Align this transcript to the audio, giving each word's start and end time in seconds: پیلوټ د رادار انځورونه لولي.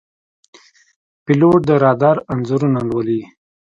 پیلوټ 1.25 1.59
د 1.67 1.71
رادار 1.83 2.17
انځورونه 2.33 2.79
لولي. 2.89 3.21